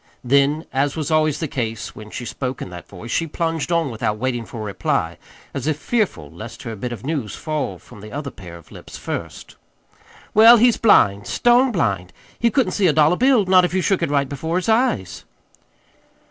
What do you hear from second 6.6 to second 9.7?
her bit of news fall from the other pair of lips first.